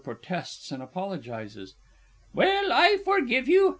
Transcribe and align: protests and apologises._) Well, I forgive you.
protests 0.03 0.71
and 0.71 0.81
apologises._) 0.81 1.75
Well, 2.33 2.71
I 2.73 2.97
forgive 3.05 3.47
you. 3.47 3.69